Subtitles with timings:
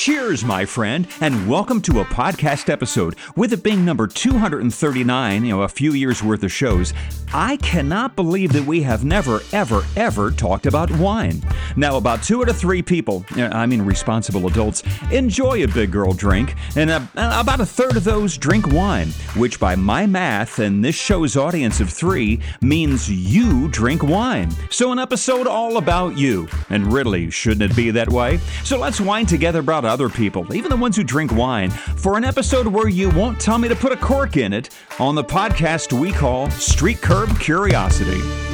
[0.00, 3.16] Cheers, my friend, and welcome to a podcast episode.
[3.36, 6.94] With it being number 239, you know, a few years worth of shows,
[7.34, 11.42] I cannot believe that we have never, ever, ever talked about wine.
[11.76, 14.82] Now, about two out of three people, I mean responsible adults,
[15.12, 19.60] enjoy a big girl drink, and uh, about a third of those drink wine, which
[19.60, 24.50] by my math and this show's audience of three means you drink wine.
[24.70, 26.48] So, an episode all about you.
[26.70, 28.38] And really, shouldn't it be that way?
[28.64, 32.24] So, let's wine together about other people, even the ones who drink wine, for an
[32.24, 35.92] episode where you won't tell me to put a cork in it on the podcast
[35.92, 38.49] we call Street Curb Curiosity.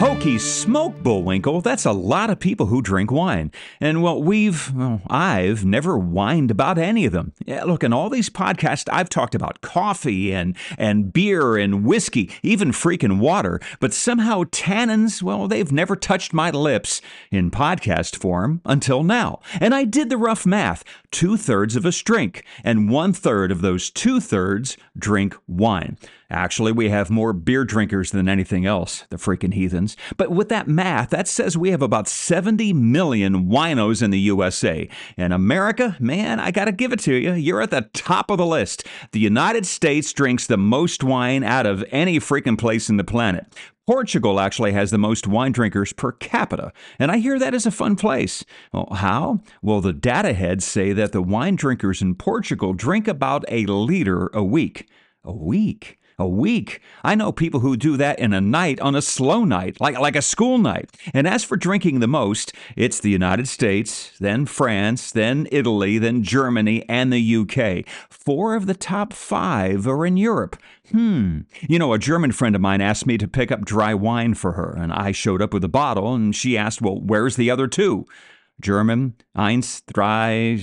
[0.00, 3.52] Hokey Smoke Bullwinkle, that's a lot of people who drink wine.
[3.82, 7.34] And well, we've, well, I've never whined about any of them.
[7.44, 12.30] Yeah, look, in all these podcasts, I've talked about coffee and, and beer and whiskey,
[12.42, 13.60] even freaking water.
[13.78, 19.40] But somehow tannins, well, they've never touched my lips in podcast form until now.
[19.60, 23.60] And I did the rough math two thirds of us drink, and one third of
[23.60, 25.98] those two thirds drink wine.
[26.30, 29.96] Actually, we have more beer drinkers than anything else, the freaking heathens.
[30.16, 34.88] But with that math, that says we have about 70 million winos in the USA.
[35.16, 38.46] And America, man, I gotta give it to you, you're at the top of the
[38.46, 38.86] list.
[39.12, 43.46] The United States drinks the most wine out of any freaking place in the planet.
[43.90, 47.72] Portugal actually has the most wine drinkers per capita, and I hear that is a
[47.72, 48.44] fun place.
[48.72, 49.40] Well, how?
[49.62, 54.28] Well, the data heads say that the wine drinkers in Portugal drink about a liter
[54.32, 54.88] a week.
[55.24, 55.98] A week?
[56.20, 56.80] A week.
[57.02, 60.14] I know people who do that in a night on a slow night, like, like
[60.14, 60.96] a school night.
[61.14, 66.22] And as for drinking the most, it's the United States, then France, then Italy, then
[66.22, 67.86] Germany, and the UK.
[68.10, 70.56] Four of the top five are in Europe.
[70.90, 71.40] Hmm.
[71.62, 74.52] You know, a German friend of mine asked me to pick up dry wine for
[74.52, 77.66] her, and I showed up with a bottle, and she asked, Well, where's the other
[77.66, 78.06] two?
[78.60, 80.58] German, eins, drei.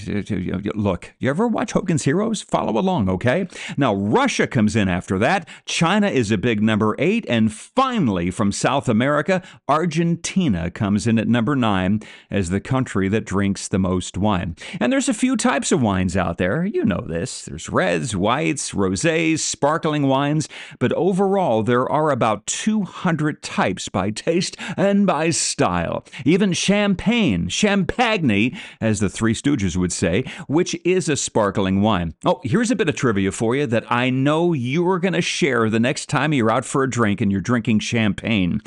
[0.76, 2.42] Look, you ever watch Hogan's Heroes?
[2.42, 3.48] Follow along, okay?
[3.76, 5.48] Now, Russia comes in after that.
[5.66, 7.26] China is a big number eight.
[7.28, 13.26] And finally, from South America, Argentina comes in at number nine as the country that
[13.26, 14.56] drinks the most wine.
[14.80, 16.66] And there's a few types of wines out there.
[16.66, 17.46] You know this.
[17.46, 20.48] There's reds, whites, rosés, sparkling wines.
[20.80, 26.06] But overall, there are about 200 types by taste and by style.
[26.26, 32.14] Even champagne, champagne Champagne, as the Three Stooges would say, which is a sparkling wine.
[32.26, 35.22] Oh, here's a bit of trivia for you that I know you are going to
[35.22, 38.62] share the next time you're out for a drink and you're drinking champagne.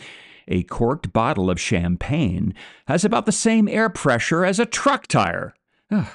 [0.48, 2.54] A corked bottle of champagne
[2.86, 5.54] has about the same air pressure as a truck tire.
[5.90, 6.08] Ugh.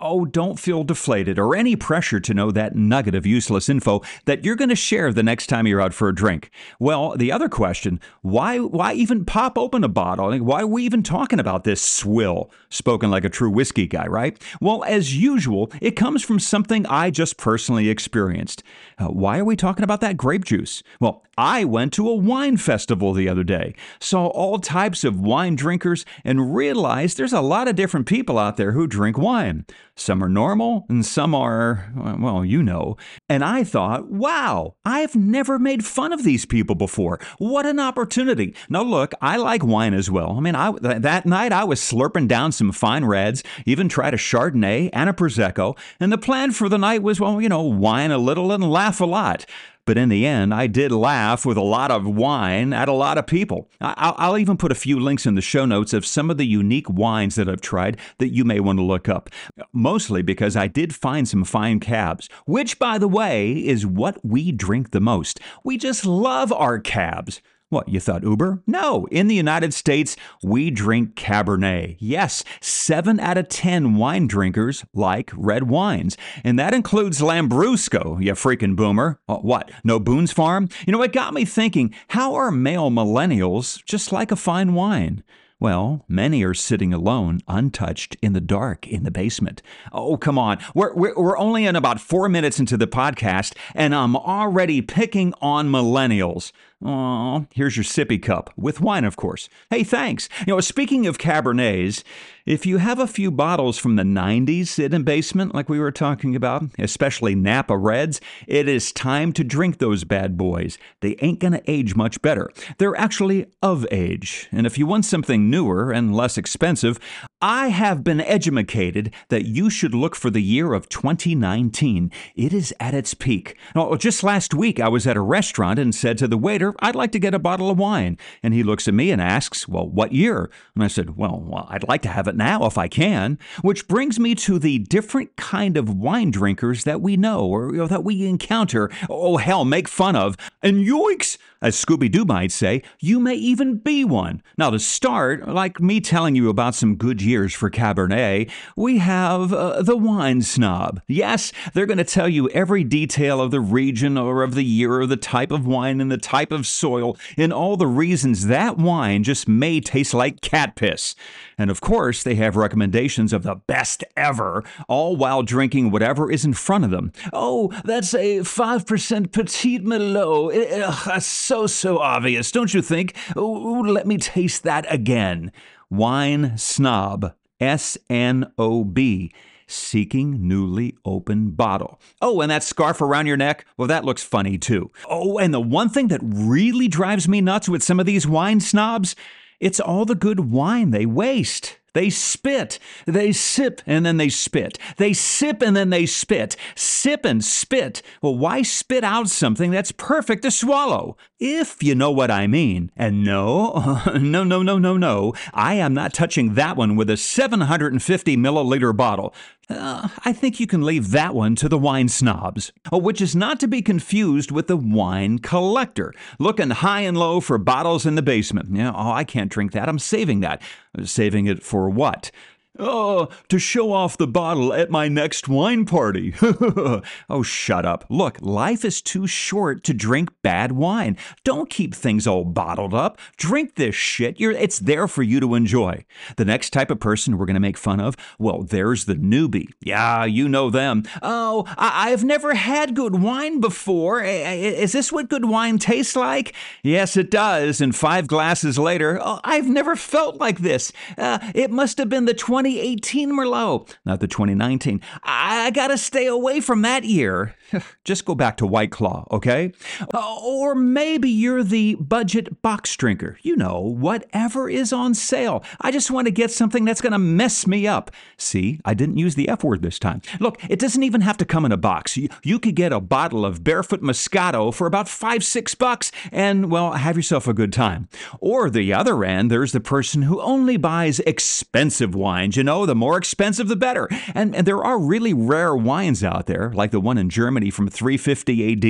[0.00, 4.44] Oh, don't feel deflated or any pressure to know that nugget of useless info that
[4.44, 6.50] you're going to share the next time you're out for a drink.
[6.80, 10.36] Well, the other question, why why even pop open a bottle?
[10.40, 12.50] Why are we even talking about this swill?
[12.70, 14.36] Spoken like a true whiskey guy, right?
[14.60, 18.64] Well, as usual, it comes from something I just personally experienced.
[18.98, 20.82] Uh, why are we talking about that grape juice?
[20.98, 25.54] Well, I went to a wine festival the other day, saw all types of wine
[25.54, 29.64] drinkers, and realized there's a lot of different people out there who drink wine.
[29.94, 32.96] Some are normal and some are, well, you know.
[33.28, 37.18] And I thought, wow, I've never made fun of these people before.
[37.38, 38.54] What an opportunity.
[38.68, 40.36] Now, look, I like wine as well.
[40.36, 44.18] I mean, I, that night I was slurping down some fine reds, even tried a
[44.18, 45.76] Chardonnay and a Prosecco.
[45.98, 49.00] And the plan for the night was, well, you know, wine a little and laugh
[49.00, 49.46] a lot.
[49.88, 53.16] But in the end, I did laugh with a lot of wine at a lot
[53.16, 53.70] of people.
[53.80, 56.90] I'll, even put a few links in the show notes of some of the unique
[56.90, 59.30] wines that I've tried that you may want to look up.
[59.72, 64.52] Mostly because I did find some fine cabs, which, by the way, is what we
[64.52, 65.40] drink the most.
[65.64, 67.40] We just love our cabs.
[67.70, 68.62] What, you thought Uber?
[68.66, 71.96] No, in the United States, we drink Cabernet.
[71.98, 76.16] Yes, 7 out of 10 wine drinkers like red wines.
[76.42, 79.20] And that includes Lambrusco, you freaking boomer.
[79.28, 80.70] Uh, what, no Boone's Farm?
[80.86, 85.22] You know, it got me thinking how are male millennials just like a fine wine?
[85.60, 89.60] Well, many are sitting alone, untouched, in the dark, in the basement.
[89.92, 90.58] Oh, come on.
[90.72, 95.34] We're, we're, we're only in about four minutes into the podcast, and I'm already picking
[95.42, 96.52] on millennials.
[96.84, 99.48] Aw, here's your sippy cup, with wine, of course.
[99.68, 100.28] Hey, thanks.
[100.46, 102.04] You know, speaking of Cabernets,
[102.46, 105.90] if you have a few bottles from the 90s sitting in basement, like we were
[105.90, 110.78] talking about, especially Napa Reds, it is time to drink those bad boys.
[111.00, 112.48] They ain't gonna age much better.
[112.78, 114.48] They're actually of age.
[114.52, 116.98] And if you want something newer and less expensive,
[117.42, 122.10] I have been educated that you should look for the year of 2019.
[122.34, 123.56] It is at its peak.
[123.74, 126.76] Well, just last week, I was at a restaurant and said to the waiter, later,
[126.80, 128.18] I'd like to get a bottle of wine.
[128.42, 130.50] And he looks at me and asks, Well, what year?
[130.74, 133.38] And I said, Well, well I'd like to have it now if I can.
[133.62, 137.78] Which brings me to the different kind of wine drinkers that we know or you
[137.78, 138.90] know, that we encounter.
[139.08, 140.36] Oh, hell, make fun of.
[140.62, 141.38] And yoinks!
[141.60, 144.42] As Scooby Doo might say, you may even be one.
[144.56, 149.52] Now, to start, like me telling you about some good years for Cabernet, we have
[149.52, 151.00] uh, the wine snob.
[151.08, 155.00] Yes, they're going to tell you every detail of the region or of the year
[155.00, 158.76] or the type of wine and the type of soil and all the reasons that
[158.76, 161.14] wine just may taste like cat piss.
[161.56, 166.44] And of course, they have recommendations of the best ever, all while drinking whatever is
[166.44, 167.12] in front of them.
[167.32, 171.22] Oh, that's a 5% Petit Merlot.
[171.22, 173.16] So, so obvious, don't you think?
[173.36, 175.52] Ooh, let me taste that again.
[175.90, 177.34] Wine Snob.
[177.60, 179.32] S N O B
[179.68, 182.00] seeking newly opened bottle.
[182.20, 183.66] Oh, and that scarf around your neck?
[183.76, 184.90] Well, that looks funny too.
[185.08, 188.60] Oh, and the one thing that really drives me nuts with some of these wine
[188.60, 189.14] snobs
[189.60, 191.78] it's all the good wine they waste.
[191.94, 194.78] They spit, they sip, and then they spit.
[194.98, 196.54] They sip and then they spit.
[196.76, 198.02] Sip and spit.
[198.22, 201.16] Well, why spit out something that's perfect to swallow?
[201.40, 202.90] If you know what I mean.
[202.96, 205.34] And no, no, no, no, no, no.
[205.54, 209.32] I am not touching that one with a 750 milliliter bottle.
[209.70, 213.36] Uh, I think you can leave that one to the wine snobs, oh, which is
[213.36, 218.14] not to be confused with the wine collector, looking high and low for bottles in
[218.14, 218.74] the basement.
[218.74, 219.88] Yeah, oh, I can't drink that.
[219.88, 220.60] I'm saving that.
[221.04, 222.30] Saving it for what?
[222.78, 226.34] Oh, to show off the bottle at my next wine party.
[226.42, 228.04] oh, shut up.
[228.08, 231.16] Look, life is too short to drink bad wine.
[231.44, 233.18] Don't keep things all bottled up.
[233.36, 234.38] Drink this shit.
[234.38, 236.04] You're, it's there for you to enjoy.
[236.36, 239.68] The next type of person we're going to make fun of, well, there's the newbie.
[239.80, 241.02] Yeah, you know them.
[241.22, 244.22] Oh, I- have never had good wine before.
[244.22, 246.54] Is this what good wine tastes like?
[246.82, 247.80] Yes, it does.
[247.80, 250.90] And five glasses later, oh, I've never felt like this.
[251.18, 255.00] Uh, it must have been the 20 2018 Merlot, not the 2019.
[255.22, 257.54] I gotta stay away from that year.
[258.04, 259.72] Just go back to White Claw, okay?
[260.12, 263.38] Uh, or maybe you're the budget box drinker.
[263.42, 265.64] You know, whatever is on sale.
[265.80, 268.10] I just want to get something that's gonna mess me up.
[268.36, 270.22] See, I didn't use the F word this time.
[270.40, 272.16] Look, it doesn't even have to come in a box.
[272.16, 276.70] You, you could get a bottle of Barefoot Moscato for about five, six bucks and,
[276.70, 278.08] well, have yourself a good time.
[278.40, 282.94] Or the other end, there's the person who only buys expensive wines you know, the
[282.94, 284.08] more expensive, the better.
[284.34, 287.88] And, and there are really rare wines out there, like the one in Germany from
[287.88, 288.84] 350 AD.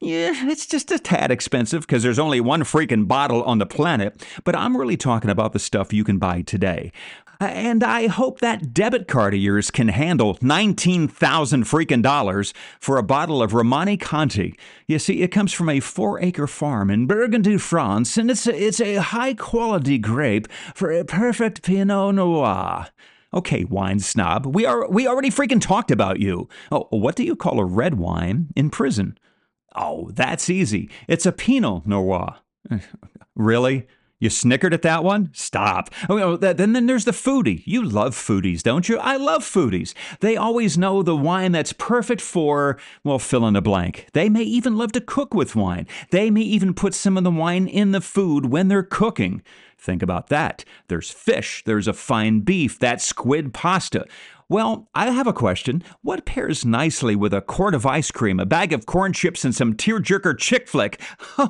[0.00, 4.26] Yeah, it's just a tad expensive because there's only one freaking bottle on the planet.
[4.44, 6.92] But I'm really talking about the stuff you can buy today.
[7.40, 13.02] And I hope that debit card of yours can handle 19,000 freaking dollars for a
[13.02, 14.54] bottle of Romanée-Conti.
[14.86, 18.54] You see, it comes from a four acre farm in Burgundy, France, and it's a,
[18.54, 22.88] it's a high quality grape for a perfect Pinot Noir.
[23.32, 26.48] Okay, wine snob, we are we already freaking talked about you.
[26.72, 29.16] Oh, what do you call a red wine in prison?
[29.74, 30.90] Oh, that's easy.
[31.06, 32.36] It's a Pinot Noir.
[33.36, 33.86] really?
[34.20, 35.30] You snickered at that one?
[35.32, 35.88] Stop.
[36.08, 37.62] Oh, oh then, then there's the foodie.
[37.64, 38.98] You love foodies, don't you?
[38.98, 39.94] I love foodies.
[40.20, 44.08] They always know the wine that's perfect for, well, fill in the blank.
[44.12, 45.86] They may even love to cook with wine.
[46.10, 49.42] They may even put some of the wine in the food when they're cooking.
[49.80, 50.64] Think about that.
[50.88, 54.06] There's fish, there's a fine beef, that squid pasta.
[54.48, 55.82] Well, I have a question.
[56.02, 59.54] What pairs nicely with a quart of ice cream, a bag of corn chips, and
[59.54, 61.00] some tearjerker chick flick?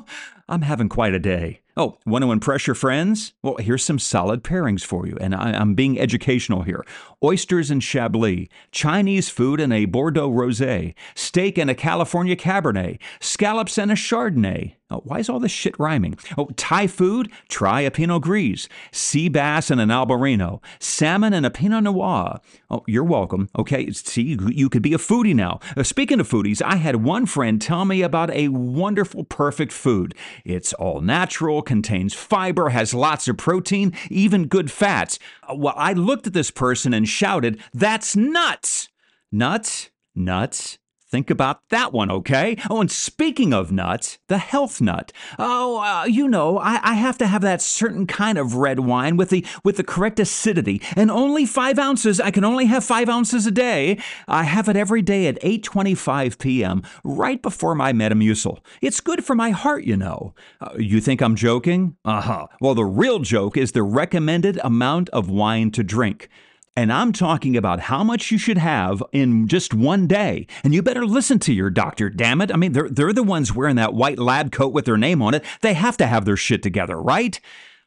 [0.48, 1.60] I'm having quite a day.
[1.76, 3.32] Oh, want to oh impress your friends?
[3.42, 6.84] Well, here's some solid pairings for you, and I, am being educational here.
[7.24, 13.78] Oysters and Chablis, Chinese food and a Bordeaux rosé, steak and a California Cabernet, scallops
[13.78, 14.74] and a Chardonnay.
[14.90, 16.18] Oh, why is all this shit rhyming?
[16.36, 17.30] Oh, Thai food?
[17.48, 18.68] Try a Pinot Gris.
[18.90, 20.60] Sea bass and an Albarino.
[20.80, 22.40] Salmon and a Pinot Noir.
[22.68, 23.48] Oh, you're welcome.
[23.56, 25.60] Okay, see, you could be a foodie now.
[25.76, 30.14] Uh, speaking of foodies, I had one friend tell me about a wonderful, perfect food.
[30.44, 35.18] It's all natural, contains fiber, has lots of protein, even good fats.
[35.48, 38.88] Uh, well, I looked at this person and shouted, That's nuts!
[39.30, 39.90] Nuts?
[40.16, 40.79] Nuts?
[41.10, 42.56] Think about that one, okay?
[42.70, 45.12] Oh, and speaking of nuts, the health nut.
[45.40, 49.16] Oh, uh, you know, I, I have to have that certain kind of red wine
[49.16, 52.20] with the with the correct acidity, and only five ounces.
[52.20, 53.98] I can only have five ounces a day.
[54.28, 56.82] I have it every day at 8:25 p.m.
[57.02, 58.58] right before my Metamucil.
[58.80, 60.32] It's good for my heart, you know.
[60.60, 61.96] Uh, you think I'm joking?
[62.04, 62.46] Uh huh.
[62.60, 66.28] Well, the real joke is the recommended amount of wine to drink.
[66.76, 70.46] And I'm talking about how much you should have in just one day.
[70.62, 72.52] And you better listen to your doctor, damn it.
[72.52, 75.34] I mean, they're, they're the ones wearing that white lab coat with their name on
[75.34, 75.44] it.
[75.62, 77.40] They have to have their shit together, right?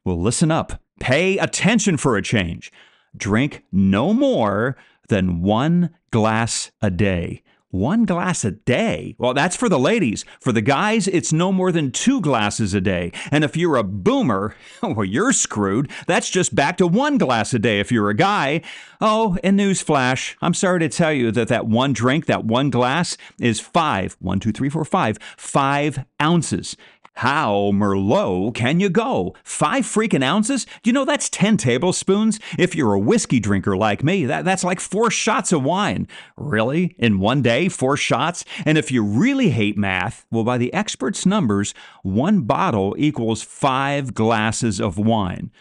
[0.03, 0.81] Well, listen up.
[0.99, 2.71] Pay attention for a change.
[3.15, 4.75] Drink no more
[5.07, 7.41] than one glass a day.
[7.73, 9.15] One glass a day?
[9.17, 10.25] Well, that's for the ladies.
[10.39, 13.11] For the guys, it's no more than two glasses a day.
[13.31, 15.89] And if you're a boomer, well, you're screwed.
[16.05, 18.61] That's just back to one glass a day if you're a guy.
[19.01, 23.17] Oh, and newsflash, I'm sorry to tell you that that one drink, that one glass,
[23.39, 26.77] is five, one, two, three, four, five, five ounces.
[27.15, 29.35] How Merlot can you go?
[29.43, 30.65] Five freaking ounces?
[30.83, 32.39] You know that's 10 tablespoons?
[32.57, 36.07] If you're a whiskey drinker like me, that, that's like four shots of wine.
[36.35, 36.95] Really?
[36.97, 38.43] In one day, four shots?
[38.65, 44.15] And if you really hate math, well, by the experts' numbers, one bottle equals five
[44.15, 45.51] glasses of wine.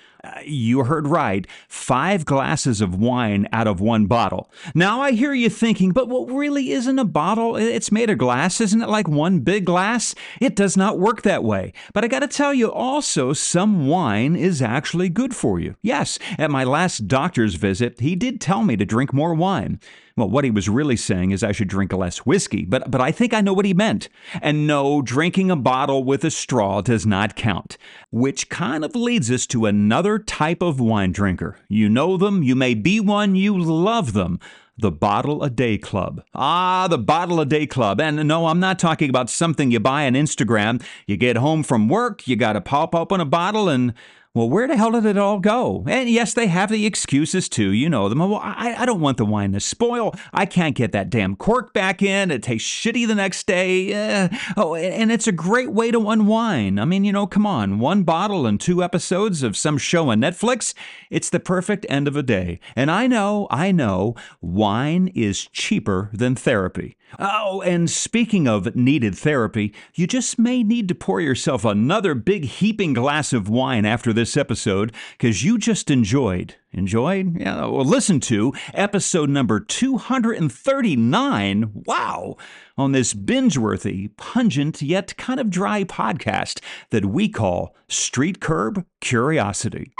[0.44, 1.48] You heard right.
[1.66, 4.52] Five glasses of wine out of one bottle.
[4.72, 7.56] Now I hear you thinking, but what really isn't a bottle?
[7.56, 8.60] It's made of glass.
[8.60, 10.14] Isn't it like one big glass?
[10.40, 11.72] It does not work that way.
[11.92, 15.74] But I got to tell you also, some wine is actually good for you.
[15.82, 19.80] Yes, at my last doctor's visit, he did tell me to drink more wine.
[20.16, 23.12] Well, what he was really saying is I should drink less whiskey, but, but I
[23.12, 24.08] think I know what he meant.
[24.40, 27.78] And no, drinking a bottle with a straw does not count.
[28.10, 31.58] Which kind of leads us to another type of wine drinker.
[31.68, 34.38] You know them, you may be one, you love them
[34.78, 36.22] the Bottle a Day Club.
[36.34, 38.00] Ah, the Bottle a Day Club.
[38.00, 40.82] And no, I'm not talking about something you buy on Instagram.
[41.06, 43.94] You get home from work, you got to pop open a bottle, and
[44.34, 45.84] well, where the hell did it all go?
[45.86, 47.70] And yes, they have the excuses too.
[47.70, 48.20] You know them.
[48.20, 50.14] Well, I, I don't want the wine to spoil.
[50.32, 52.30] I can't get that damn cork back in.
[52.30, 53.92] It tastes shitty the next day.
[53.92, 56.80] Uh, oh, and it's a great way to unwind.
[56.80, 57.78] I mean, you know, come on.
[57.78, 60.72] One bottle and two episodes of some show on Netflix.
[61.10, 62.58] It's the perfect end of a day.
[62.74, 66.96] And I know, I know, wine is cheaper than therapy.
[67.18, 72.44] Oh, and speaking of needed therapy, you just may need to pour yourself another big
[72.44, 78.20] heaping glass of wine after this episode because you just enjoyed, enjoyed, yeah, well, listen
[78.20, 81.70] to episode number 239.
[81.86, 82.36] Wow!
[82.78, 86.60] On this binge worthy, pungent, yet kind of dry podcast
[86.90, 89.92] that we call Street Curb Curiosity.